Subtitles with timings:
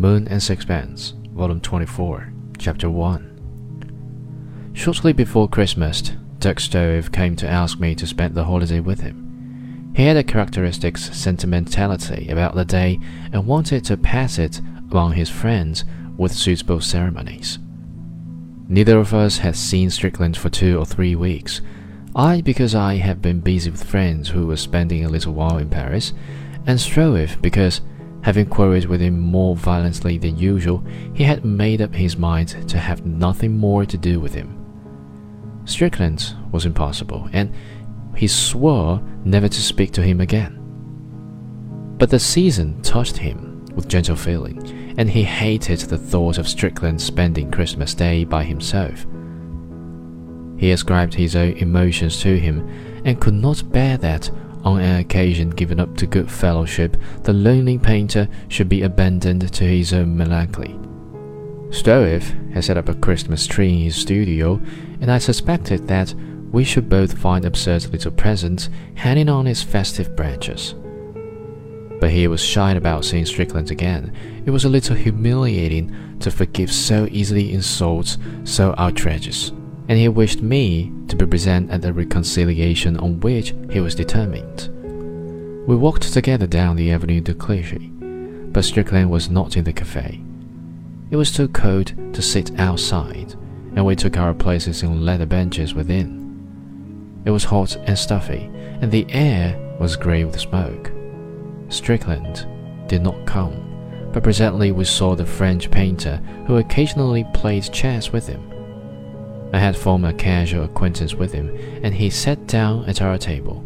[0.00, 4.72] Moon and Sixpence, Volume 24, Chapter 1.
[4.72, 9.92] Shortly before Christmas, Dirk Stroeve came to ask me to spend the holiday with him.
[9.94, 12.98] He had a characteristic sentimentality about the day
[13.32, 14.60] and wanted to pass it
[14.90, 15.84] among his friends
[16.16, 17.58] with suitable ceremonies.
[18.68, 21.60] Neither of us had seen Strickland for two or three weeks.
[22.16, 25.68] I, because I had been busy with friends who were spending a little while in
[25.68, 26.12] Paris,
[26.66, 27.80] and Stroeve, because
[28.24, 32.78] Having quarreled with him more violently than usual, he had made up his mind to
[32.78, 34.58] have nothing more to do with him.
[35.66, 37.52] Strickland was impossible, and
[38.16, 40.58] he swore never to speak to him again.
[41.98, 47.02] But the season touched him with gentle feeling, and he hated the thought of Strickland
[47.02, 49.04] spending Christmas Day by himself.
[50.56, 52.66] He ascribed his own emotions to him,
[53.04, 54.30] and could not bear that
[54.64, 59.64] on an occasion given up to good fellowship, the lonely painter should be abandoned to
[59.64, 60.78] his own melancholy.
[61.70, 64.60] Stroeve had set up a Christmas tree in his studio,
[65.00, 66.14] and I suspected that
[66.50, 70.74] we should both find absurd little presents hanging on its festive branches.
[72.00, 74.12] But he was shy about seeing Strickland again.
[74.46, 79.52] It was a little humiliating to forgive so easily insults so outrageous
[79.88, 84.70] and he wished me to be present at the reconciliation on which he was determined.
[85.66, 87.90] We walked together down the Avenue de Clichy,
[88.52, 90.22] but Strickland was not in the cafe.
[91.10, 93.32] It was too cold to sit outside,
[93.74, 97.22] and we took our places on leather benches within.
[97.24, 100.90] It was hot and stuffy, and the air was grey with smoke.
[101.68, 102.46] Strickland
[102.88, 108.26] did not come, but presently we saw the French painter who occasionally played chess with
[108.26, 108.53] him.
[109.54, 111.48] I had formed a casual acquaintance with him,
[111.84, 113.62] and he sat down at our table.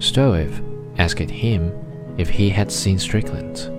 [0.00, 0.60] Stroeve
[0.98, 1.72] asked him
[2.18, 3.70] if he had seen Strickland.